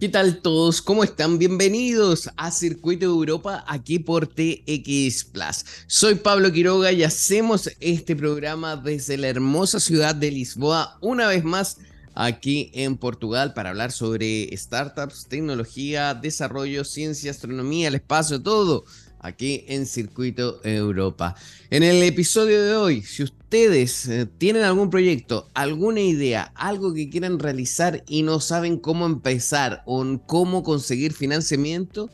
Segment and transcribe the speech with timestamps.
[0.00, 0.82] ¿Qué tal todos?
[0.82, 1.38] ¿Cómo están?
[1.38, 5.64] Bienvenidos a Circuito Europa aquí por TX Plus.
[5.86, 11.44] Soy Pablo Quiroga y hacemos este programa desde la hermosa ciudad de Lisboa una vez
[11.44, 11.78] más
[12.14, 18.84] aquí en Portugal para hablar sobre startups, tecnología, desarrollo, ciencia, astronomía, el espacio, todo
[19.24, 21.34] aquí en Circuito Europa.
[21.70, 27.08] En el episodio de hoy, si ustedes eh, tienen algún proyecto, alguna idea, algo que
[27.08, 32.10] quieran realizar y no saben cómo empezar o cómo conseguir financiamiento,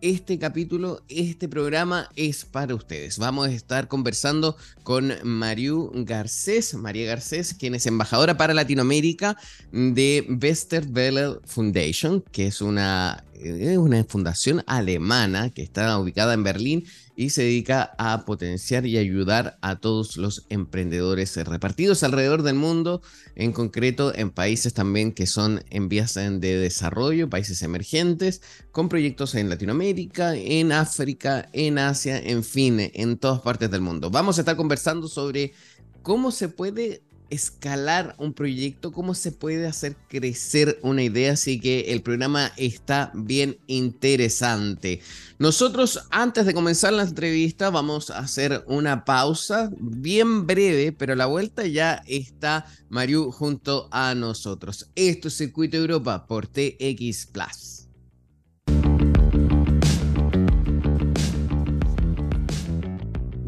[0.00, 3.18] este capítulo, este programa es para ustedes.
[3.18, 9.36] Vamos a estar conversando con Mariu Garcés, María Garcés, quien es embajadora para Latinoamérica
[9.72, 16.84] de Westerwelle Foundation, que es una, es una fundación alemana que está ubicada en Berlín
[17.20, 23.02] y se dedica a potenciar y ayudar a todos los emprendedores repartidos alrededor del mundo,
[23.34, 28.40] en concreto en países también que son en vías de desarrollo, países emergentes,
[28.72, 34.08] con proyectos en Latinoamérica, en África, en Asia, en fin, en todas partes del mundo.
[34.08, 35.52] Vamos a estar conversando sobre
[36.02, 41.92] cómo se puede escalar un proyecto, cómo se puede hacer crecer una idea, así que
[41.92, 45.00] el programa está bien interesante.
[45.38, 51.16] Nosotros antes de comenzar la entrevista vamos a hacer una pausa bien breve, pero a
[51.16, 54.90] la vuelta ya está Mariu junto a nosotros.
[54.94, 57.79] Esto es Circuito Europa por TX Plus.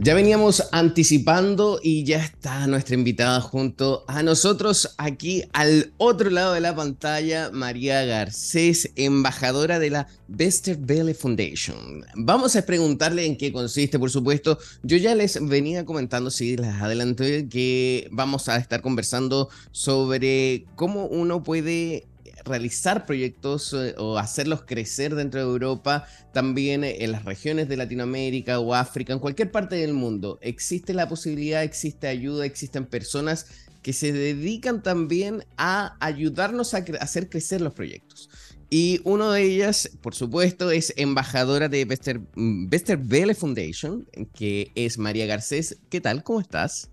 [0.04, 6.54] Ya veníamos anticipando y ya está nuestra invitada junto a nosotros aquí al otro lado
[6.54, 12.04] de la pantalla, María Garcés, embajadora de la Westerwelle Foundation.
[12.16, 14.58] Vamos a preguntarle en qué consiste, por supuesto.
[14.82, 21.06] Yo ya les venía comentando, si les adelanté, que vamos a estar conversando sobre cómo
[21.06, 22.08] uno puede
[22.44, 28.58] realizar proyectos eh, o hacerlos crecer dentro de Europa, también en las regiones de Latinoamérica
[28.60, 30.38] o África, en cualquier parte del mundo.
[30.42, 33.46] Existe la posibilidad, existe ayuda, existen personas
[33.82, 38.30] que se dedican también a ayudarnos a hacer crecer los proyectos.
[38.70, 45.26] Y una de ellas, por supuesto, es embajadora de Bester, Westerwelle Foundation, que es María
[45.26, 45.78] Garcés.
[45.90, 46.22] ¿Qué tal?
[46.22, 46.91] ¿Cómo estás?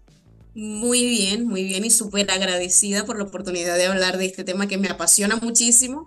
[0.59, 4.67] Muy bien, muy bien y súper agradecida por la oportunidad de hablar de este tema
[4.67, 6.05] que me apasiona muchísimo,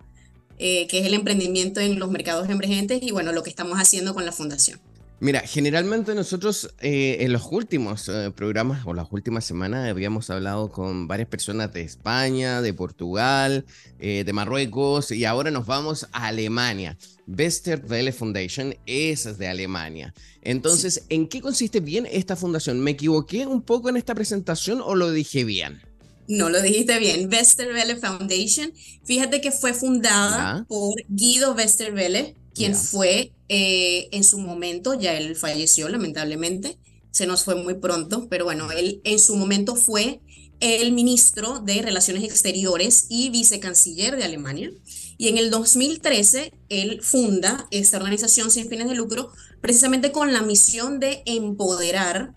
[0.59, 4.13] eh, que es el emprendimiento en los mercados emergentes y bueno, lo que estamos haciendo
[4.13, 4.79] con la fundación.
[5.23, 10.73] Mira, generalmente nosotros eh, en los últimos eh, programas o las últimas semanas habíamos hablado
[10.73, 13.65] con varias personas de España, de Portugal,
[14.01, 16.99] de Marruecos y ahora nos vamos a Alemania.
[17.29, 20.13] Westerwelle Foundation es de Alemania.
[20.43, 22.81] Entonces, ¿en qué consiste bien esta fundación?
[22.81, 25.83] ¿Me equivoqué un poco en esta presentación o lo dije bien?
[26.27, 27.29] No, lo dijiste bien.
[27.31, 28.73] Westerwelle Foundation.
[29.05, 35.37] Fíjate que fue fundada por Guido Westerwelle, quien fue eh, en su momento, ya él
[35.37, 36.79] falleció lamentablemente,
[37.11, 40.21] se nos fue muy pronto, pero bueno, él en su momento fue
[40.63, 44.71] el ministro de Relaciones Exteriores y vicecanciller de Alemania.
[45.19, 50.43] Y en el 2013, él funda esta organización sin fines de lucro precisamente con la
[50.43, 52.35] misión de empoderar,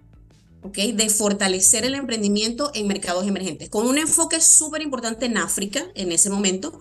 [0.63, 0.77] ¿ok?
[0.95, 6.11] De fortalecer el emprendimiento en mercados emergentes, con un enfoque súper importante en África en
[6.11, 6.79] ese momento,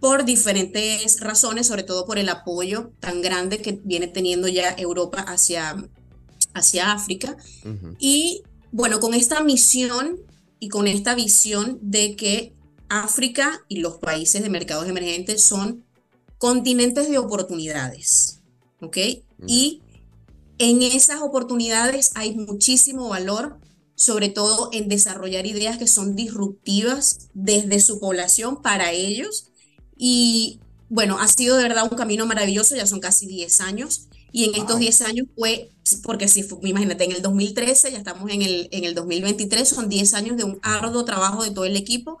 [0.00, 5.20] por diferentes razones, sobre todo por el apoyo tan grande que viene teniendo ya Europa
[5.20, 5.76] hacia,
[6.54, 7.36] hacia África.
[7.98, 10.20] Y bueno, con esta misión
[10.58, 12.54] y con esta visión de que
[12.88, 15.84] África y los países de mercados emergentes son
[16.38, 18.40] continentes de oportunidades,
[18.80, 18.96] ¿ok?
[19.46, 19.82] Y
[20.58, 23.58] en esas oportunidades hay muchísimo valor,
[23.94, 29.49] sobre todo en desarrollar ideas que son disruptivas desde su población para ellos.
[30.02, 34.08] Y bueno, ha sido de verdad un camino maravilloso, ya son casi 10 años.
[34.32, 35.70] Y en estos 10 años fue,
[36.02, 40.14] porque si imagínate, en el 2013, ya estamos en el, en el 2023, son 10
[40.14, 42.18] años de un arduo trabajo de todo el equipo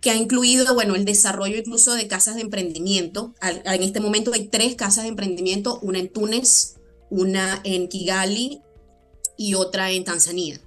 [0.00, 3.34] que ha incluido, bueno, el desarrollo incluso de casas de emprendimiento.
[3.40, 6.74] En este momento hay tres casas de emprendimiento, una en Túnez,
[7.08, 8.62] una en Kigali
[9.36, 10.60] y otra en Tanzania,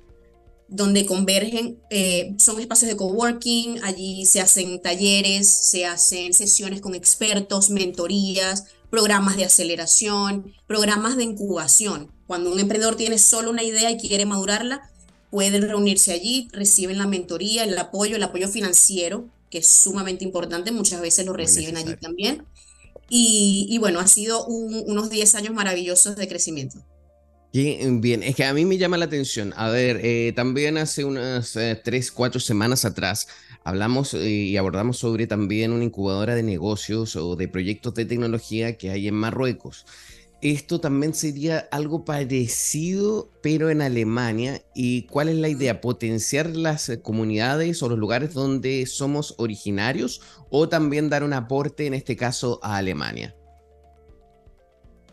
[0.67, 6.95] donde convergen, eh, son espacios de coworking, allí se hacen talleres, se hacen sesiones con
[6.95, 12.12] expertos, mentorías, programas de aceleración, programas de incubación.
[12.27, 14.89] Cuando un emprendedor tiene solo una idea y quiere madurarla,
[15.29, 20.71] pueden reunirse allí, reciben la mentoría, el apoyo, el apoyo financiero, que es sumamente importante,
[20.71, 22.45] muchas veces lo reciben allí también.
[23.09, 26.79] Y, bueno, ha sido unos 10 años maravillosos de crecimiento.
[27.55, 29.53] Bien, es que a mí me llama la atención.
[29.55, 33.27] A ver, eh, también hace unas eh, tres, cuatro semanas atrás
[33.63, 38.77] hablamos eh, y abordamos sobre también una incubadora de negocios o de proyectos de tecnología
[38.77, 39.85] que hay en Marruecos.
[40.41, 44.61] Esto también sería algo parecido, pero en Alemania.
[44.75, 45.79] ¿Y cuál es la idea?
[45.79, 51.93] ¿Potenciar las comunidades o los lugares donde somos originarios o también dar un aporte, en
[51.93, 53.33] este caso, a Alemania?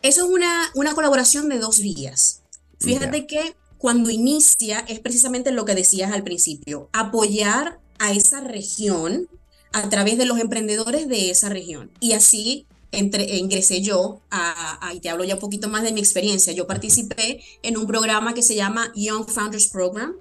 [0.02, 2.43] Eso es una, una colaboración de dos vías.
[2.81, 9.28] Fíjate que cuando inicia es precisamente lo que decías al principio, apoyar a esa región
[9.72, 11.90] a través de los emprendedores de esa región.
[12.00, 16.00] Y así entre, ingresé yo, a, y te hablo ya un poquito más de mi
[16.00, 20.14] experiencia, yo participé en un programa que se llama Young Founders Program,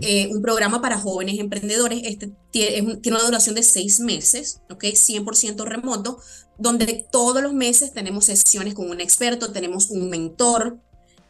[0.00, 4.84] eh, un programa para jóvenes emprendedores, este tiene, tiene una duración de seis meses, ¿ok?
[4.84, 6.18] 100% remoto,
[6.58, 10.78] donde todos los meses tenemos sesiones con un experto, tenemos un mentor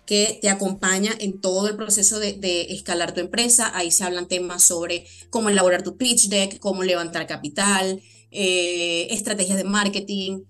[0.06, 3.71] que te acompaña en todo el proceso de, escalar tu empresa.
[3.75, 9.56] Ahí se hablan temas sobre cómo elaborar tu pitch deck, cómo levantar capital, eh, estrategias
[9.56, 10.43] de marketing,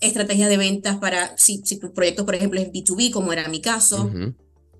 [0.00, 3.60] estrategias de ventas para si, si tu proyecto, por ejemplo, es B2B, como era mi
[3.60, 4.10] caso.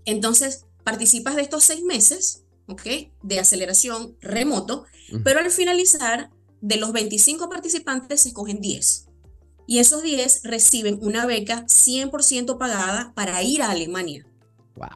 [0.06, 2.82] Entonces, participas de estos seis meses, ¿ok?
[3.22, 4.84] De aceleración remoto,
[5.22, 6.30] pero al finalizar,
[6.60, 9.06] de los 25 participantes se escogen 10
[9.66, 14.26] y esos 10 reciben una beca 100% pagada para ir a Alemania.
[14.76, 14.88] Wow.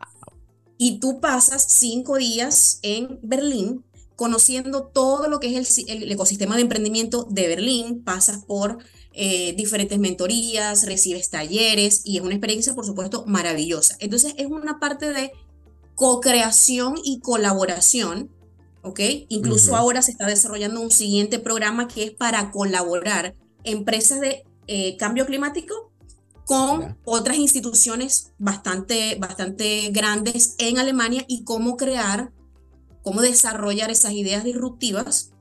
[0.77, 3.85] Y tú pasas cinco días en Berlín
[4.17, 8.79] conociendo todo lo que es el, ecosistema de emprendimiento de Berlín, pasas por
[9.13, 13.97] eh, diferentes mentorías, recibes talleres y es una experiencia, por supuesto, maravillosa.
[14.01, 15.33] Entonces es una parte de
[15.99, 18.31] co-creación y colaboración,
[18.83, 19.01] ¿ok?
[19.31, 23.35] Incluso ahora se está desarrollando un siguiente programa que es para colaborar
[23.65, 25.91] empresas de eh, cambio climático
[26.45, 32.31] con otras instituciones bastante, bastante grandes en Alemania y cómo crear,
[33.03, 35.33] cómo desarrollar esas ideas disruptivas,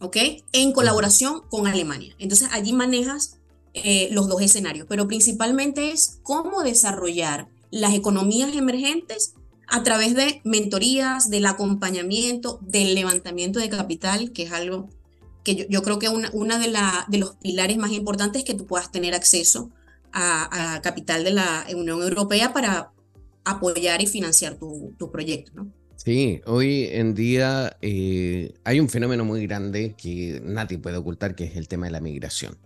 [0.00, 0.16] ¿ok?
[0.52, 2.16] En colaboración con Alemania.
[2.18, 3.38] Entonces allí manejas
[3.72, 9.34] eh, los dos escenarios, pero principalmente es cómo desarrollar las economías emergentes
[9.72, 14.90] a través de mentorías, del acompañamiento, del levantamiento de capital, que es algo
[15.44, 18.54] que yo, creo que una, una de, la, de los pilares más importantes es que
[18.54, 19.70] tú puedas tener acceso
[20.12, 22.92] a, capital de la Unión Europea para
[23.44, 25.72] apoyar y financiar tu, tu proyecto, ¿no?
[25.96, 31.44] Sí, hoy en día eh, hay un fenómeno muy grande que nadie puede ocultar, que
[31.44, 32.58] es el tema de la migración.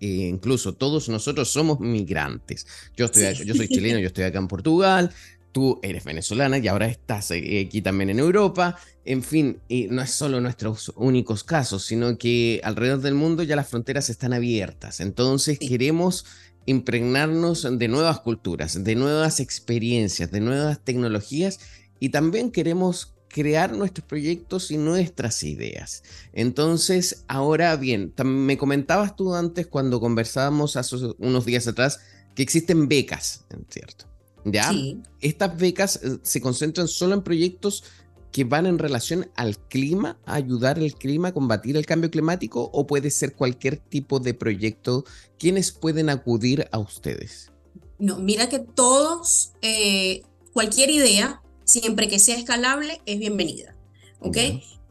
[0.00, 2.66] E incluso todos nosotros somos migrantes.
[2.96, 5.10] Yo, estoy yo soy chileno, yo estoy acá en Portugal,
[5.56, 8.76] tú eres venezolana y ahora estás eh, aquí también en Europa.
[9.06, 13.56] En fin, y no es solo nuestros únicos casos, sino que alrededor del mundo ya
[13.56, 15.00] las fronteras están abiertas.
[15.00, 16.26] Entonces queremos
[16.66, 21.58] impregnarnos de nuevas culturas, de nuevas experiencias, de nuevas tecnologías
[22.00, 26.02] y también queremos crear nuestros proyectos y nuestras ideas.
[26.34, 32.00] Entonces, ahora bien, me comentabas tú antes cuando conversábamos hace unos días atrás
[32.34, 34.15] que existen becas, ¿cierto?
[34.46, 34.72] ¿Ya?
[35.20, 37.82] Estas becas eh, se concentran solo en proyectos
[38.30, 42.70] que van en relación al clima, a ayudar al clima a combatir el cambio climático
[42.72, 45.04] o puede ser cualquier tipo de proyecto.
[45.38, 47.50] ¿Quiénes pueden acudir a ustedes?
[47.98, 50.22] No, mira que todos, eh,
[50.52, 53.74] cualquier idea, siempre que sea escalable, es bienvenida.
[54.20, 54.36] ¿Ok?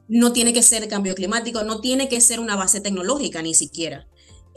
[0.07, 4.07] No tiene que ser cambio climático, no tiene que ser una base tecnológica ni siquiera.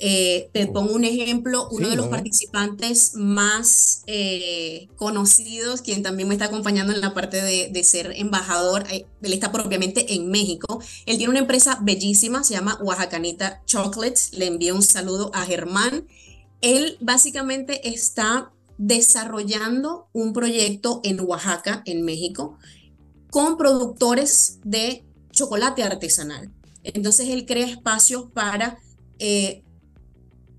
[0.00, 6.36] Eh, te pongo un ejemplo, uno de los participantes más eh, conocidos, quien también me
[6.36, 10.80] está acompañando en la parte de, ser embajador, eh, él está propiamente en México.
[11.04, 14.30] Él tiene una empresa bellísima, se llama Oaxacanita Chocolates.
[14.34, 16.06] Le envío un saludo a Germán.
[16.60, 22.56] Él básicamente está desarrollando un proyecto en Oaxaca, en México,
[23.30, 26.52] con productores de chocolate artesanal.
[26.84, 28.78] Entonces él crea espacios para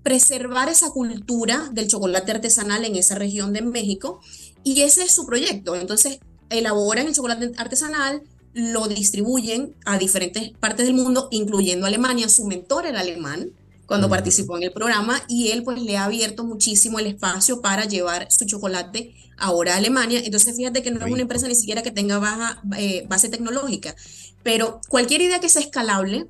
[0.02, 4.20] preservar esa cultura del chocolate artesanal en esa región de México
[4.64, 5.76] y ese es su proyecto.
[5.76, 12.28] Entonces, elaboran el chocolate artesanal, lo distribuyen a diferentes partes del mundo, incluyendo Alemania.
[12.28, 13.52] Su mentor era alemán
[13.86, 17.86] cuando participó en el programa y él pues le ha abierto muchísimo el espacio para
[17.86, 20.20] llevar su chocolate ahora a Alemania.
[20.24, 23.96] Entonces fíjate que no es una empresa ni siquiera que tenga baja eh, base tecnológica,
[24.44, 26.28] pero cualquier idea que sea escalable,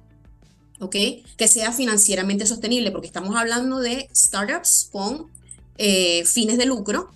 [0.81, 0.97] ¿ok?
[1.37, 5.27] Que sea financieramente sostenible, porque estamos hablando de startups con
[5.79, 7.11] eh, fines de lucro.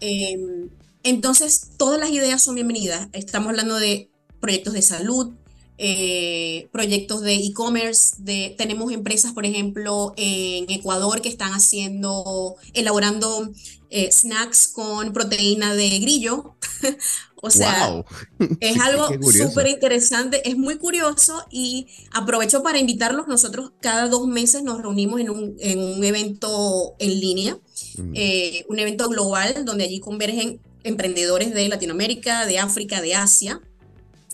[0.00, 0.70] Em,
[1.02, 3.08] entonces, todas las ideas son bienvenidas.
[3.12, 4.10] Estamos hablando de
[4.40, 5.34] proyectos de salud,
[5.80, 13.48] eh, proyectos de e-commerce, de, tenemos empresas, por ejemplo, en Ecuador que están haciendo, elaborando
[13.88, 16.56] eh, snacks con proteína de grillo.
[17.42, 18.04] o sea,
[18.60, 23.28] es algo súper interesante, es muy curioso y aprovecho para invitarlos.
[23.28, 27.56] Nosotros cada dos meses nos reunimos en un, en un evento en línea,
[27.98, 28.12] mm.
[28.16, 33.60] eh, un evento global donde allí convergen emprendedores de Latinoamérica, de África, de Asia.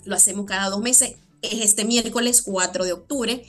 [0.05, 1.15] Lo hacemos cada dos meses
[1.51, 3.45] es este miércoles 4 de octubre,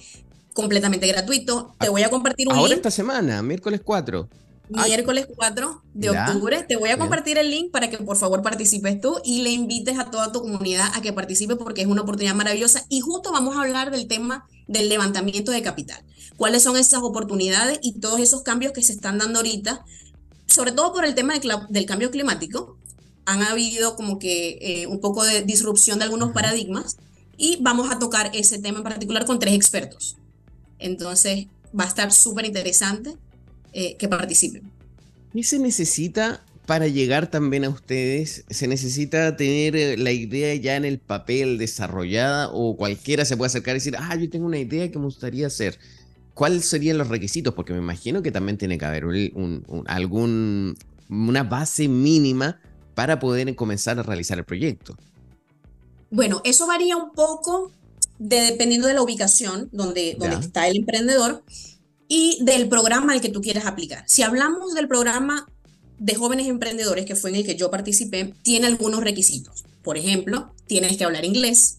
[0.52, 1.74] completamente gratuito.
[1.78, 4.28] Te voy a compartir un Ahora esta semana, miércoles 4.
[4.68, 6.64] Miércoles 4 de octubre.
[6.64, 9.98] Te voy a compartir el link para que por favor participes tú y le invites
[9.98, 12.84] a toda tu comunidad a que participe porque es una oportunidad maravillosa.
[12.88, 16.02] Y justo vamos a hablar del tema del levantamiento de capital.
[16.36, 19.84] ¿Cuáles son esas oportunidades y todos esos cambios que se están dando ahorita?
[20.46, 21.34] Sobre todo por el tema
[21.68, 22.76] del cambio climático.
[23.24, 26.96] Han habido como que eh, un poco de disrupción de algunos paradigmas
[27.37, 30.16] y vamos a tocar ese tema en particular con tres expertos.
[30.78, 31.47] Entonces,
[31.78, 33.16] va a estar súper interesante
[33.73, 34.71] eh, que participen.
[35.33, 38.45] ¿Qué se necesita para llegar también a ustedes?
[38.49, 43.49] ¿Se necesita tener eh, la idea ya en el papel desarrollada o cualquiera se puede
[43.49, 45.78] acercar y decir, ah, yo tengo una idea que me gustaría hacer?
[46.35, 47.55] ¿Cuáles serían los requisitos?
[47.55, 49.05] Porque me imagino que también tiene que haber
[49.87, 50.76] algún,
[51.09, 52.61] una base mínima
[52.95, 54.97] para poder comenzar a realizar el proyecto.
[56.10, 57.72] Bueno, eso varía un poco
[58.18, 61.42] dependiendo de la ubicación donde, donde está el emprendedor
[62.08, 64.04] y del programa al que tú quieras aplicar.
[64.06, 65.46] Si hablamos del programa
[65.98, 69.64] de jóvenes emprendedores, que fue en el que yo participé, tiene algunos requisitos.
[69.82, 71.78] Por ejemplo, tienes que hablar inglés,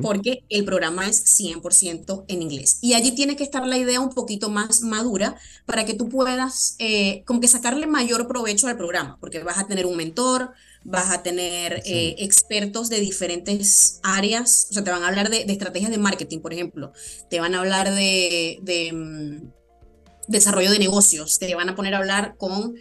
[0.00, 2.78] porque el programa es 100% en inglés.
[2.82, 6.76] Y allí tiene que estar la idea un poquito más madura para que tú puedas
[6.78, 10.52] eh, como que sacarle mayor provecho al programa, porque vas a tener un mentor,
[10.88, 15.42] vas a tener eh, expertos de diferentes áreas, o sea, te van a hablar de,
[15.42, 16.92] estrategias de marketing, por ejemplo,
[17.28, 19.50] te van a hablar de, de mm,
[20.28, 22.76] desarrollo de negocios, te van a poner a hablar con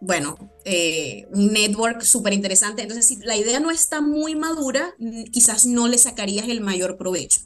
[0.00, 2.82] bueno, eh, un network súper interesante.
[2.82, 4.94] Entonces, si la idea no está muy madura,
[5.32, 7.40] quizás no le sacarías el mayor provecho.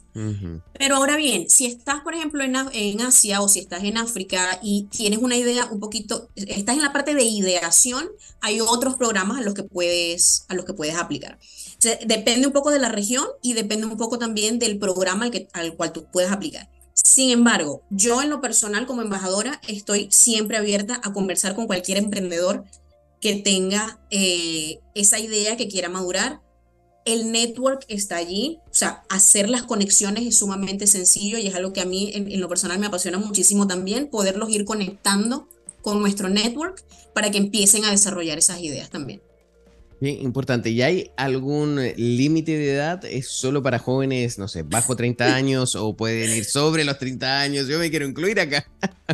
[0.77, 4.59] Pero ahora bien, si estás, por ejemplo, en, en, Asia o si estás en África
[4.61, 8.09] y tienes una idea un poquito, estás en la parte de ideación,
[8.41, 11.39] hay otros programas a los que puedes, a los que puedes aplicar.
[12.05, 15.47] depende un poco de la región y depende un poco también del programa al, que,
[15.53, 16.69] al cual tú puedes aplicar.
[17.03, 21.97] Sin embargo, yo en lo personal como embajadora estoy siempre abierta a conversar con cualquier
[21.97, 22.63] emprendedor
[23.19, 26.41] que tenga eh, esa idea que quiera madurar.
[27.03, 31.73] El network está allí, o sea, hacer las conexiones es sumamente sencillo y es algo
[31.73, 35.47] que a mí en lo personal me apasiona muchísimo también, poderlos ir conectando
[35.81, 36.83] con nuestro network
[37.15, 39.21] para que empiecen a desarrollar esas ideas también.
[40.01, 40.71] Bien, importante.
[40.71, 43.05] ¿Y hay algún límite de edad?
[43.05, 47.39] ¿Es solo para jóvenes, no sé, bajo 30 años o pueden ir sobre los 30
[47.39, 47.67] años?
[47.67, 48.67] Yo me quiero incluir acá.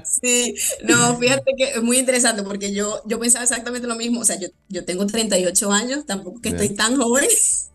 [0.06, 4.22] Sí, no, fíjate que es muy interesante porque yo, yo pensaba exactamente lo mismo.
[4.22, 7.28] O sea, yo, yo tengo 38 años, tampoco que estoy tan joven.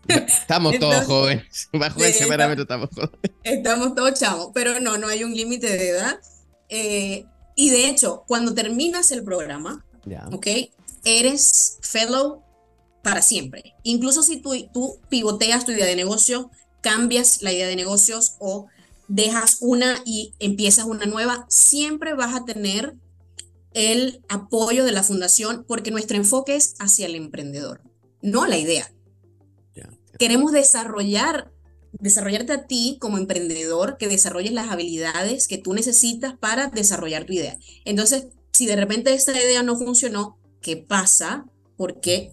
[0.07, 1.69] Estamos todos jóvenes.
[1.73, 3.19] Bajo ese parámetro estamos jóvenes.
[3.43, 6.19] Estamos todos chavos, pero no, no hay un límite de edad.
[6.67, 9.85] Eh, y de hecho, cuando terminas el programa,
[10.31, 10.47] ¿ok?
[11.05, 12.41] Eres fellow
[13.03, 13.75] para siempre.
[13.83, 16.49] Incluso si tú, tú pivoteas tu idea de negocio,
[16.81, 18.67] cambias la idea de negocios o
[19.07, 22.95] dejas una y empiezas una nueva, siempre vas a tener
[23.73, 27.81] el apoyo de la fundación porque nuestro enfoque es hacia el emprendedor,
[28.21, 28.91] no la idea.
[30.19, 31.51] Queremos desarrollar,
[31.93, 37.33] desarrollarte a ti como emprendedor, que desarrolles las habilidades que tú necesitas para desarrollar tu
[37.33, 37.57] idea.
[37.83, 41.45] Entonces, si de repente esta idea no funcionó, ¿qué pasa?
[41.75, 42.31] Porque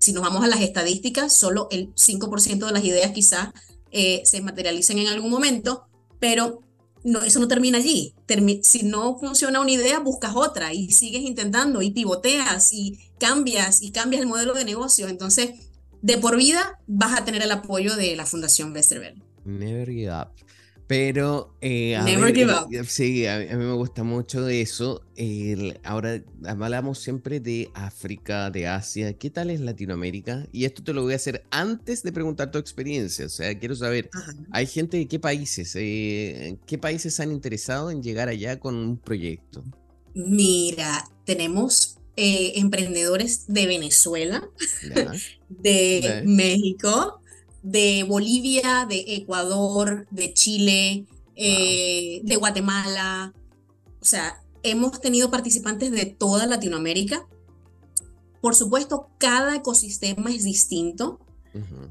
[0.00, 3.50] si nos vamos a las estadísticas, solo el 5% de las ideas quizás
[3.92, 5.84] eh, se materialicen en algún momento,
[6.18, 6.62] pero
[7.04, 8.14] no, eso no termina allí.
[8.62, 13.92] si no funciona una idea, buscas otra y sigues intentando y pivoteas y cambias y
[13.92, 15.06] cambias el modelo de negocio.
[15.08, 15.50] Entonces,
[16.02, 19.16] de por vida vas a tener el apoyo de la Fundación Westerberg.
[19.44, 20.28] Never give up.
[20.90, 22.66] Pero, eh, Never give up.
[22.72, 25.04] Eh, sí, a, mí me gusta mucho eso.
[25.84, 29.12] ahora hablamos siempre de África, de Asia.
[29.12, 30.48] ¿Qué tal es Latinoamérica?
[30.50, 33.26] Y esto te lo voy a hacer antes de preguntar tu experiencia.
[33.26, 34.10] O sea, quiero saber,
[34.50, 35.76] ¿hay gente de qué países?
[35.76, 39.62] Eh, ¿Qué países han interesado en llegar allá con un proyecto?
[40.12, 44.42] Mira, tenemos emprendedores de Venezuela,
[45.48, 47.19] de México,
[47.62, 53.32] de Bolivia, de Ecuador, de Chile, eh, de Guatemala.
[54.00, 57.26] O sea, hemos tenido participantes de toda Latinoamérica.
[58.40, 61.20] Por supuesto, cada ecosistema es distinto.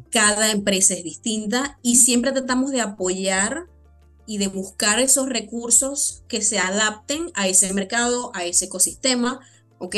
[0.09, 3.67] cada empresa es distinta y siempre tratamos de apoyar
[4.25, 9.41] y de buscar esos recursos que se adapten a ese mercado, a ese ecosistema,
[9.79, 9.95] ¿ok?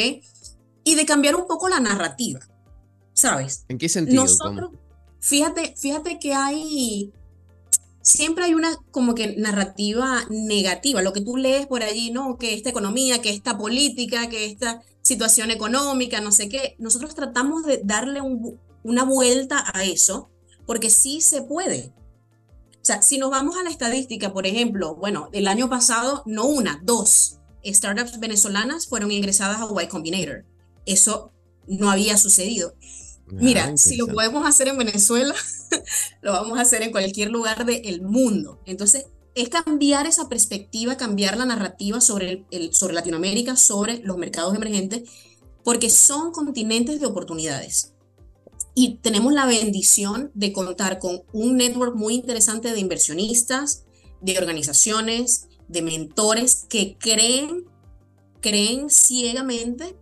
[0.83, 2.39] Y de cambiar un poco la narrativa,
[3.13, 3.65] ¿sabes?
[3.67, 4.23] ¿En qué sentido?
[4.23, 4.71] Nosotros,
[5.21, 7.13] fíjate, fíjate que hay,
[8.01, 12.37] siempre hay una como que narrativa negativa, lo que tú lees por allí, ¿no?
[12.37, 17.63] Que esta economía, que esta política, que esta situación económica, no sé qué, nosotros tratamos
[17.65, 18.19] de darle
[18.83, 20.29] una vuelta a eso,
[20.65, 21.93] porque sí se puede.
[22.81, 26.45] O sea, si nos vamos a la estadística, por ejemplo, bueno, el año pasado, no
[26.45, 30.45] una, dos startups venezolanas fueron ingresadas a Y Combinator.
[30.85, 31.31] Eso
[31.67, 32.73] no había sucedido.
[33.31, 35.33] Mira, ah, si lo podemos hacer en Venezuela,
[36.21, 38.59] lo vamos a hacer en cualquier lugar del mundo.
[38.65, 44.55] Entonces, es cambiar esa perspectiva, cambiar la narrativa sobre, el, sobre Latinoamérica, sobre los mercados
[44.55, 45.09] emergentes,
[45.63, 47.93] porque son continentes de oportunidades
[48.73, 53.85] y tenemos la bendición de contar con un network muy interesante de inversionistas,
[54.21, 57.65] de organizaciones, de mentores que creen,
[58.39, 59.95] creen ciegamente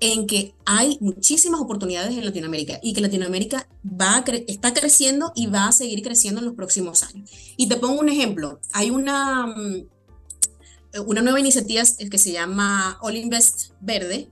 [0.00, 5.68] en que hay muchísimas oportunidades en Latinoamérica y que Latinoamérica va está creciendo y va
[5.68, 7.30] a seguir creciendo en los próximos años.
[7.56, 8.60] Y te pongo un ejemplo.
[8.72, 9.86] Hay una, mm,
[11.06, 14.30] una nueva iniciativa que se llama All Invest Verde,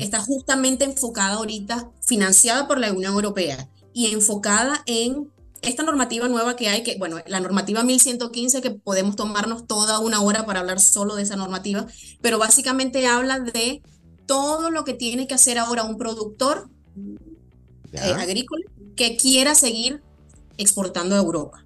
[0.00, 5.30] Está justamente enfocada ahorita, financiada por la Unión Europea y enfocada en
[5.62, 10.20] esta normativa nueva que hay, que bueno, la normativa 1115, que podemos tomarnos toda una
[10.20, 11.86] hora para hablar solo de esa normativa,
[12.20, 13.82] pero básicamente habla de
[14.32, 16.68] todo lo que tiene que hacer ahora un productor
[17.92, 18.64] eh, agrícola
[18.96, 20.02] que quiera seguir
[20.56, 21.64] exportando a Europa.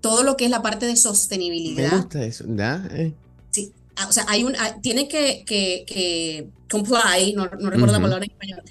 [0.00, 1.90] Todo lo que es la parte de sostenibilidad.
[1.90, 2.86] Me gusta eso, ¿ya?
[2.90, 3.14] Eh.
[3.50, 8.24] Sí, Ah, o sea, hay un, ah, tiene que, que, comply, no, recuerdo la palabra
[8.24, 8.62] en español,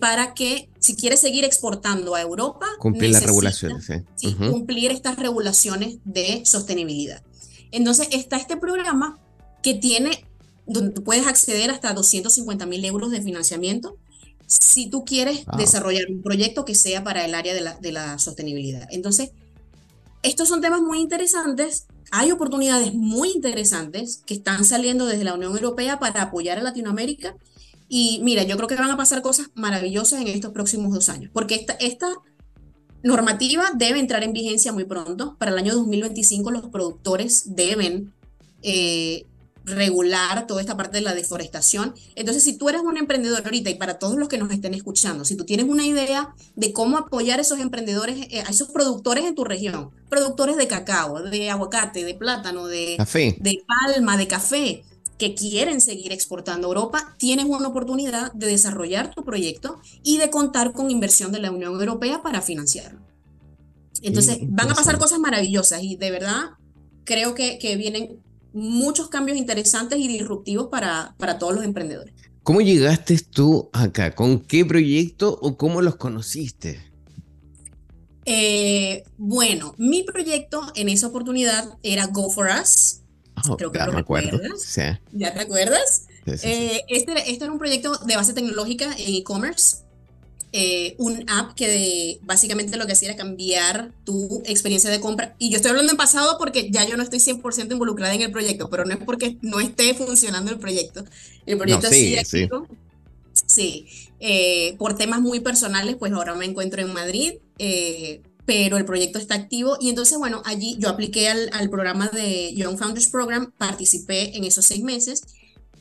[0.00, 3.90] para que si quiere seguir exportando a Europa, cumplir las regulaciones.
[4.14, 7.22] Sí, cumplir estas regulaciones de sostenibilidad.
[7.72, 9.18] Entonces está este programa
[9.62, 10.24] que tiene,
[10.68, 13.96] donde puedes acceder hasta 250 mil euros de financiamiento
[14.46, 18.18] si tú quieres desarrollar un proyecto que sea para el área de la, de la
[18.18, 18.86] sostenibilidad.
[18.90, 19.30] Entonces,
[20.22, 25.52] estos son temas muy interesantes hay oportunidades muy interesantes que están saliendo desde la Unión
[25.52, 27.36] Europea para apoyar a Latinoamérica.
[27.88, 31.30] Y mira, yo creo que van a pasar cosas maravillosas en estos próximos dos años,
[31.32, 32.08] porque esta, esta
[33.02, 35.36] normativa debe entrar en vigencia muy pronto.
[35.38, 38.12] Para el año 2025 los productores deben
[38.62, 39.26] eh,
[39.70, 41.94] regular toda esta parte de la deforestación.
[42.14, 45.24] Entonces, si tú eres un emprendedor ahorita y para todos los que nos estén escuchando,
[45.24, 49.24] si tú tienes una idea de cómo apoyar a esos emprendedores, eh, a esos productores
[49.24, 52.96] en tu región, productores de cacao, de aguacate, de plátano, de,
[53.38, 54.84] de palma, de café,
[55.18, 60.30] que quieren seguir exportando a Europa, tienes una oportunidad de desarrollar tu proyecto y de
[60.30, 63.00] contar con inversión de la Unión Europea para financiarlo.
[64.02, 66.50] Entonces, van a pasar cosas maravillosas y de verdad
[67.04, 68.20] creo que, que vienen
[68.58, 72.14] muchos cambios interesantes y disruptivos para, para todos los emprendedores.
[72.42, 74.14] ¿Cómo llegaste tú acá?
[74.14, 76.82] ¿Con qué proyecto o cómo los conociste?
[78.24, 83.02] Eh, bueno, mi proyecto en esa oportunidad era Go For Us.
[83.48, 84.40] Oh, Creo que ya me acuerdo.
[85.12, 86.06] ¿Ya te acuerdas?
[86.26, 89.87] Eh, este, este era un proyecto de base tecnológica en e-commerce
[90.52, 95.34] eh, un app que básicamente lo que hacía era cambiar tu experiencia de compra.
[95.38, 98.32] Y yo estoy hablando en pasado porque ya yo no estoy 100% involucrada en el
[98.32, 101.04] proyecto, pero no es porque no esté funcionando el proyecto.
[101.44, 102.48] El proyecto sigue sí.
[103.46, 103.86] Sí,
[104.20, 109.18] eh, por temas muy personales, pues ahora me encuentro en Madrid, eh, pero el proyecto
[109.18, 113.52] está activo y entonces, bueno, allí yo apliqué al, al programa de Young Founders Program,
[113.56, 115.22] participé en esos seis meses,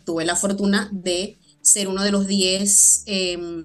[0.05, 3.63] tuve la fortuna de ser uno de los 10 em,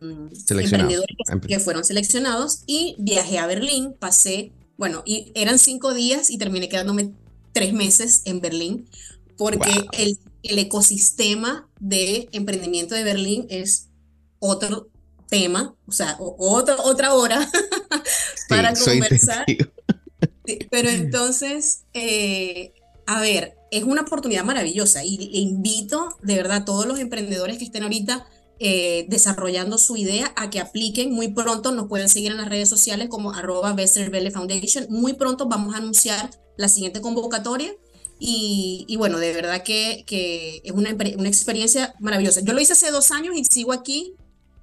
[0.49, 6.39] emprendedores que, fueron seleccionados y viajé a Berlín, pasé, bueno, y eran cinco días y
[6.39, 7.13] terminé quedándome
[7.53, 8.89] tres meses en Berlín
[9.37, 13.89] porque el, el, ecosistema de emprendimiento de Berlín es
[14.39, 14.89] otro
[15.29, 17.51] tema, o sea, otra, otra hora
[18.49, 19.47] para conversar.
[20.71, 22.75] Pero entonces, eh,
[23.07, 27.59] a ver, es una oportunidad maravillosa y le invito de verdad a todos los emprendedores
[27.59, 28.27] que estén ahorita
[28.65, 31.13] eh, desarrollando su idea a que apliquen.
[31.13, 33.75] Muy pronto nos pueden seguir en las redes sociales como arroba
[34.33, 34.87] Foundation.
[34.91, 37.75] Muy pronto vamos a anunciar la siguiente convocatoria.
[38.25, 40.05] Y, bueno, de verdad que,
[40.63, 42.41] es una experiencia maravillosa.
[42.43, 44.15] Yo lo hice hace dos años y sigo aquí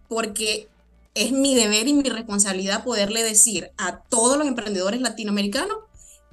[0.08, 0.70] porque
[1.14, 5.78] es mi deber y mi responsabilidad poderle decir a todos los emprendedores latinoamericanos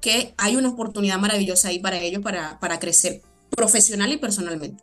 [0.00, 4.82] que hay una oportunidad maravillosa ahí para ellos para, para crecer profesional y personalmente.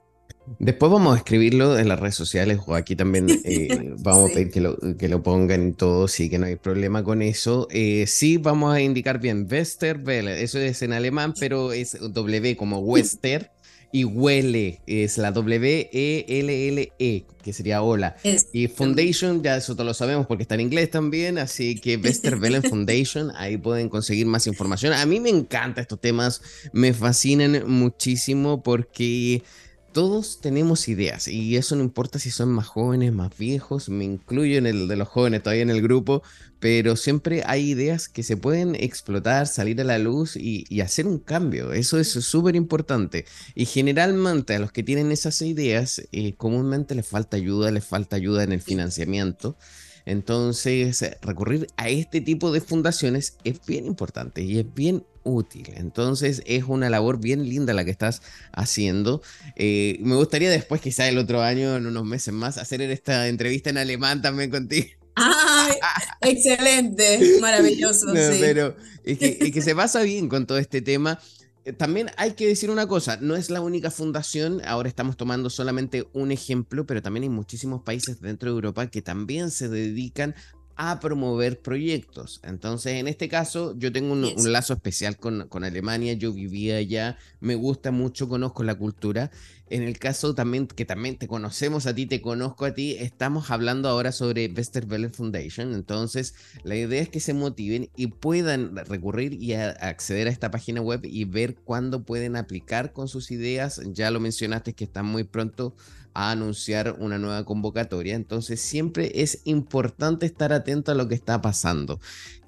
[0.60, 4.52] Después vamos a escribirlo en las redes sociales o aquí también eh, vamos a pedir
[4.52, 7.68] que lo, que lo pongan todos, sí que no hay problema con eso.
[7.72, 12.80] Eh, sí, vamos a indicar bien Westerwelle, eso es en alemán, pero es W como
[12.80, 13.53] Wester
[13.94, 18.16] y huele, es la W-E-L-L-E, -E, que sería hola.
[18.52, 22.64] y Foundation, ya eso todos lo sabemos porque está en inglés también, así que Westerwelle
[22.64, 24.94] Foundation, ahí pueden conseguir más información.
[24.94, 26.42] A mí me encantan estos temas,
[26.74, 29.44] me fascinan muchísimo porque
[29.92, 34.58] todos tenemos ideas y eso no importa si son más jóvenes, más viejos, me incluyo
[34.58, 36.24] en el de los jóvenes todavía en el grupo,
[36.64, 41.20] pero siempre hay ideas que se pueden explotar, salir a la luz y, hacer un
[41.20, 41.74] cambio.
[41.74, 43.26] Eso es súper importante.
[43.54, 48.16] Y generalmente a los que tienen esas ideas, eh, comúnmente les falta ayuda, les falta
[48.16, 49.58] ayuda en el financiamiento.
[50.06, 55.70] Entonces, recurrir a este tipo de fundaciones es bien importante y es bien útil.
[55.76, 58.22] Entonces es una labor bien linda la que estás
[58.54, 59.22] haciendo.
[59.58, 63.70] Eh, me gustaría después, quizá el otro año, en unos meses más, hacer esta entrevista
[63.70, 65.03] en alemán también contigo.
[65.16, 65.74] ¡Ay!
[66.22, 68.08] excelente, maravilloso.
[68.14, 71.20] Pero es que, se pasa bien con todo este tema.
[71.66, 75.50] Eh, también hay que decir una cosa, no es la única fundación, ahora estamos tomando
[75.50, 80.36] solamente un ejemplo, pero también hay muchísimos países dentro de Europa que también se dedican
[80.76, 82.40] a promover proyectos.
[82.44, 87.18] Entonces, en este caso, yo tengo un, lazo especial con, con, Alemania, yo vivía allá,
[87.40, 89.32] me gusta mucho, conozco la cultura.
[89.70, 93.50] En el caso también, que también te conocemos a ti, te conozco a ti, estamos
[93.50, 95.74] hablando ahora sobre Westerwelle Foundation.
[95.74, 100.82] Entonces, la idea es que se motiven y puedan recurrir y acceder a esta página
[100.82, 103.82] web y ver cuándo pueden aplicar con sus ideas.
[103.94, 105.76] Ya lo mencionaste que están muy pronto
[106.14, 108.16] a anunciar una nueva convocatoria.
[108.16, 112.00] Entonces siempre es importante estar atento a lo que está pasando.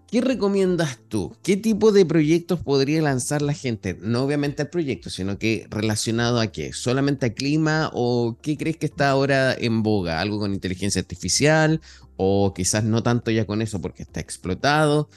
[0.08, 1.36] ¿Qué recomiendas tú?
[1.42, 3.98] ¿Qué tipo de proyectos podría lanzar la gente?
[4.00, 6.74] No obviamente al proyecto, sino que relacionado a qué?
[6.74, 10.22] ¿Solamente a clima o qué crees que está ahora en boga?
[10.22, 11.82] ¿Algo con inteligencia artificial
[12.18, 15.10] o quizás no tanto ya con eso porque está explotado?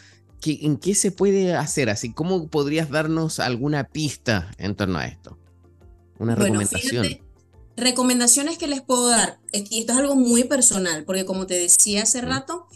[0.44, 2.12] ¿En qué se puede hacer así?
[2.12, 5.38] ¿Cómo podrías darnos alguna pista en torno a esto?
[6.18, 7.27] Una recomendación.
[7.78, 12.02] Recomendaciones que les puedo dar, y esto es algo muy personal, porque como te decía
[12.02, 12.66] hace rato,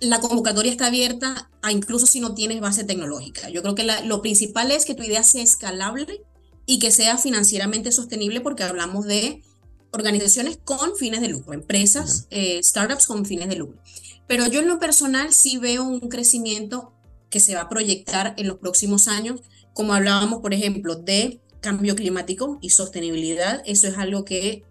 [0.00, 3.48] la convocatoria está abierta a incluso si no tienes base tecnológica.
[3.48, 6.24] Yo creo que lo principal es que tu idea sea escalable
[6.66, 9.44] y que sea financieramente sostenible porque hablamos de
[9.92, 13.80] organizaciones con fines de lucro, empresas, eh, startups con fines de lucro.
[14.26, 16.92] Pero yo en lo personal sí veo un crecimiento
[17.30, 19.42] que se va a proyectar en los próximos años,
[19.74, 23.62] como hablábamos, por ejemplo, de cambio climático y sostenibilidad.
[23.66, 24.64] Eso es algo que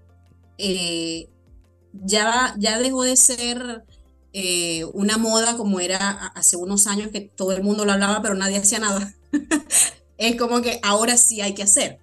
[0.58, 1.30] eh,
[1.94, 3.84] ya, ya dejó de ser
[4.34, 8.36] eh, una moda como era hace unos años que todo el mundo lo hablaba, pero
[8.36, 9.14] nadie hacía nada.
[10.18, 12.00] es como que ahora sí hay que hacer.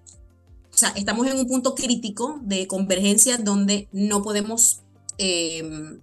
[0.72, 4.80] O sea, estamos en un punto crítico de convergencia donde no podemos
[5.18, 6.00] em,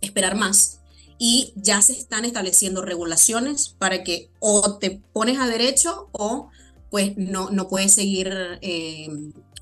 [0.00, 0.80] esperar más
[1.16, 6.48] y ya se están estableciendo regulaciones para que o te pones a derecho o
[6.90, 9.08] pues no, no puede seguir eh,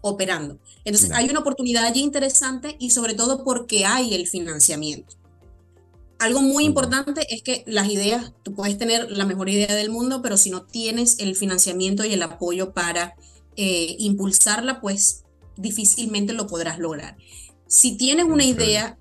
[0.00, 0.58] operando.
[0.84, 5.16] Entonces hay una oportunidad allí interesante y sobre todo porque hay el financiamiento.
[6.18, 10.20] Algo muy importante es que las ideas, tú puedes tener la mejor idea del mundo,
[10.20, 13.14] pero si no tienes el financiamiento y el apoyo para
[13.56, 15.24] eh, impulsarla, pues
[15.56, 17.16] difícilmente lo podrás lograr.
[17.66, 18.98] Si tienes una idea,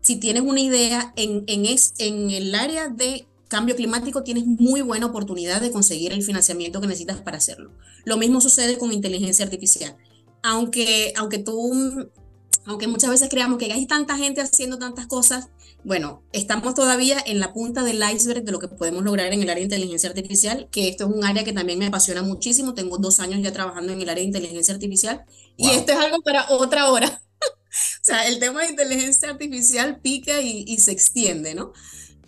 [0.00, 4.82] si tienes una idea en, en, es, en el área de cambio climático, tienes muy
[4.82, 7.72] buena oportunidad de conseguir el financiamiento que necesitas para hacerlo.
[8.04, 9.96] Lo mismo sucede con inteligencia artificial.
[10.42, 12.10] Aunque, aunque tú,
[12.64, 15.48] aunque muchas veces creamos que hay tanta gente haciendo tantas cosas,
[15.84, 19.48] bueno, estamos todavía en la punta del iceberg de lo que podemos lograr en el
[19.48, 22.74] área de inteligencia artificial, que esto es un área que también me apasiona muchísimo.
[22.74, 25.24] Tengo dos años ya trabajando en el área de inteligencia artificial
[25.56, 27.22] y esto es algo para otra hora.
[27.40, 31.72] o sea, el tema de inteligencia artificial pica y, y se extiende, ¿no?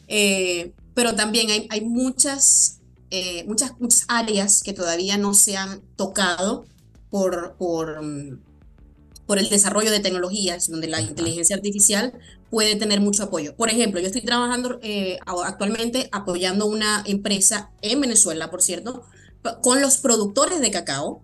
[0.07, 5.81] Eh, pero también hay, hay muchas, eh, muchas, muchas áreas que todavía no se han
[5.97, 6.65] tocado
[7.11, 8.41] por, por, mm,
[9.27, 12.13] por el desarrollo de tecnologías, donde la inteligencia artificial
[12.51, 13.55] puede tener mucho apoyo.
[13.55, 19.05] Por ejemplo, yo estoy trabajando eh, actualmente apoyando una empresa en Venezuela, por cierto,
[19.63, 21.23] con los productores de cacao,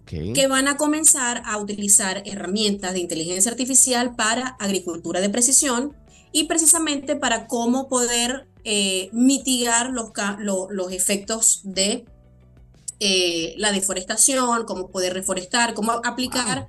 [0.00, 5.94] que van a comenzar a utilizar herramientas de inteligencia artificial para agricultura de precisión
[6.32, 10.10] y precisamente para cómo poder eh, mitigar los,
[10.70, 12.04] los efectos de
[13.00, 16.68] eh, la deforestación, cómo poder reforestar, cómo aplicar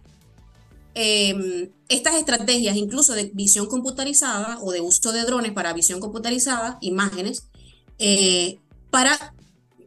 [0.95, 6.79] em, estas estrategias, incluso de visión computarizada o de uso de drones para visión computarizada,
[6.82, 7.49] imágenes,
[7.99, 8.58] eh,
[8.89, 9.36] para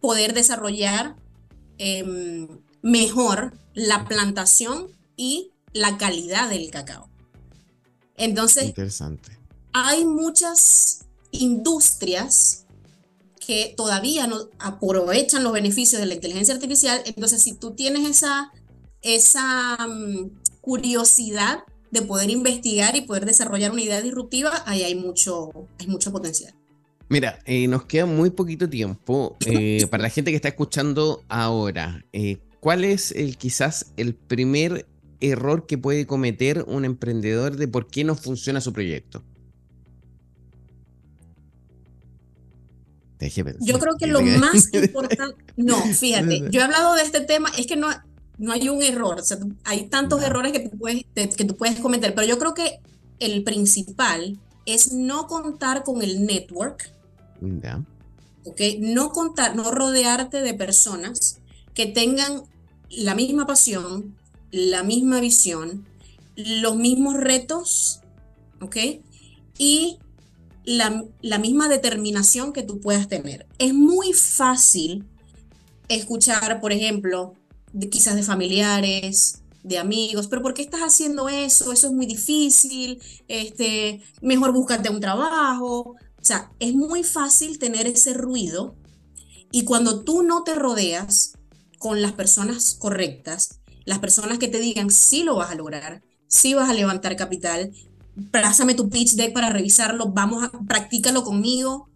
[0.01, 1.16] poder desarrollar
[1.79, 2.47] em,
[2.81, 7.11] mejor la plantación y la calidad del cacao.
[8.16, 9.37] Entonces, Interesante.
[9.73, 11.06] hay muchas
[11.40, 12.66] industrias
[13.46, 17.01] que todavía no aprovechan los beneficios de la inteligencia artificial.
[17.07, 18.53] Entonces, si tú tienes esa,
[19.03, 21.61] esa mm, curiosidad
[21.92, 26.55] de poder investigar y poder desarrollar una idea disruptiva, ahí hay mucho, hay mucho potencial.
[27.09, 29.37] Mira, eh, nos queda muy poquito tiempo.
[29.46, 34.87] Eh, para la gente que está escuchando ahora, eh, ¿cuál es el quizás el primer
[35.20, 39.22] error que puede cometer un emprendedor de por qué no funciona su proyecto?
[43.61, 47.67] Yo creo que lo más importante, no, fíjate, yo he hablado de este tema, es
[47.67, 47.89] que no,
[48.39, 49.23] no hay un error,
[49.65, 52.81] hay tantos errores que tú, puedes, que tú puedes cometer, pero yo creo que
[53.19, 56.93] el principal es no contar con el network,
[58.79, 61.39] no contar, no rodearte de personas
[61.75, 62.43] que tengan
[62.91, 64.17] la misma pasión,
[64.51, 65.87] la misma visión,
[66.37, 68.01] los mismos retos,
[68.61, 68.77] ¿ok?
[69.59, 69.99] Y
[70.67, 73.47] la, la, misma determinación que tú puedas tener.
[73.59, 75.05] Es muy fácil
[75.89, 77.35] escuchar, por ejemplo,
[77.91, 81.73] quizás de familiares, de amigos, pero ¿por qué estás haciendo eso?
[81.73, 85.97] Eso es muy difícil, este, mejor búscate un trabajo.
[86.21, 88.77] O sea, es muy fácil tener ese ruido
[89.51, 91.33] y cuando tú no te rodeas
[91.79, 96.55] con las personas correctas, las personas que te digan sí lo vas a lograr, sí
[96.55, 97.73] vas a levantar capital,
[98.31, 101.89] pásame tu pitch deck para revisarlo, vamos a practícalo conmigo.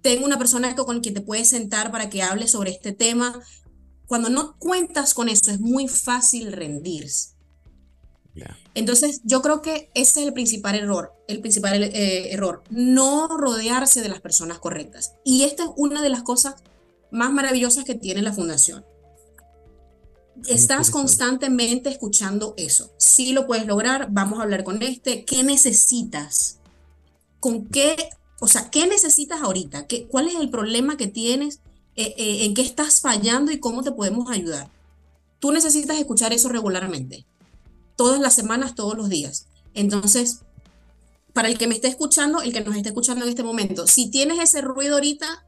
[0.00, 3.40] Tengo una persona con quien te puedes sentar para que hable sobre este tema.
[4.06, 7.32] Cuando no cuentas con eso, es muy fácil rendirse.
[8.74, 14.00] Entonces, yo creo que ese es el principal error, el principal eh, error, no rodearse
[14.00, 15.14] de las personas correctas.
[15.24, 16.54] Y esta es una de las cosas
[17.10, 18.84] más maravillosas que tiene la fundación.
[20.46, 22.90] Estás constantemente escuchando eso.
[22.96, 25.24] Si lo puedes lograr, vamos a hablar con este.
[25.24, 26.58] ¿Qué necesitas?
[27.38, 27.96] ¿Con qué?
[28.40, 29.86] O sea, ¿qué necesitas ahorita?
[29.86, 31.60] ¿Qué, ¿Cuál es el problema que tienes?
[31.94, 34.70] Eh, eh, ¿En qué estás fallando y cómo te podemos ayudar?
[35.38, 37.26] Tú necesitas escuchar eso regularmente.
[37.96, 39.46] Todas las semanas, todos los días.
[39.74, 40.40] Entonces,
[41.32, 44.08] para el que me esté escuchando, el que nos esté escuchando en este momento, si
[44.08, 45.44] tienes ese ruido ahorita,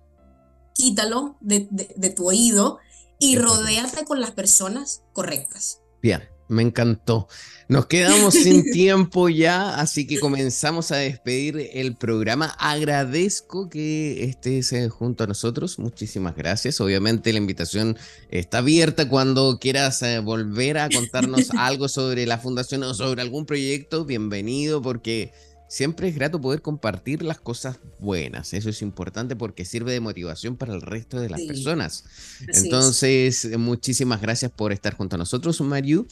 [0.75, 2.79] quítalo de, de tu oído
[3.25, 5.81] y rodearte con las personas correctas.
[6.03, 7.27] Bien, me encantó.
[7.69, 12.55] Nos quedamos sin tiempo ya, así que comenzamos a despedir el programa.
[12.59, 15.79] Agradezco que estés eh, junto a nosotros.
[15.79, 16.83] Muchísimas gracias.
[16.83, 17.97] Obviamente la invitación
[18.29, 23.47] está abierta cuando quieras eh, volver a contarnos algo sobre la fundación o sobre algún
[23.47, 24.05] proyecto.
[24.05, 25.33] Bienvenido porque
[25.75, 28.55] Siempre es grato poder compartir las cosas buenas.
[28.55, 32.05] Eso es importante porque sirve de motivación para el resto de las personas.
[32.47, 36.07] Entonces, muchísimas gracias por estar junto a nosotros, Mariu,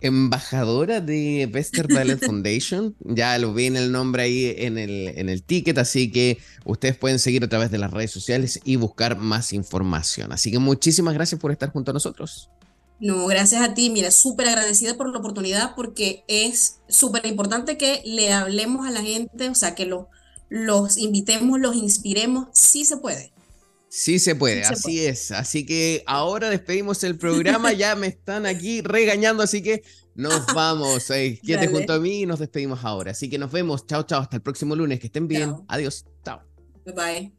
[0.00, 2.94] embajadora de Vester Ballet Foundation.
[3.00, 6.96] Ya lo vi en el nombre ahí en el, en el ticket, así que ustedes
[6.96, 10.30] pueden seguir a través de las redes sociales y buscar más información.
[10.30, 12.50] Así que muchísimas gracias por estar junto a nosotros.
[13.00, 13.90] No, gracias a ti.
[13.90, 19.02] Mira, súper agradecida por la oportunidad porque es súper importante que le hablemos a la
[19.02, 19.86] gente, o sea, que
[20.48, 22.48] los invitemos, los inspiremos.
[22.52, 23.32] Sí se puede.
[23.90, 25.30] Sí se puede, así es.
[25.30, 27.72] Así que ahora despedimos el programa.
[27.72, 29.82] ya me están aquí regañando, así que
[30.14, 31.10] nos vamos.
[31.10, 33.12] Eh, quédate junto a mí y nos despedimos ahora.
[33.12, 33.86] Así que nos vemos.
[33.86, 34.20] Chao, chao.
[34.20, 35.00] Hasta el próximo lunes.
[35.00, 35.54] Que estén bien.
[35.68, 36.04] Adiós.
[36.24, 36.42] Chao.
[36.84, 37.37] Bye bye.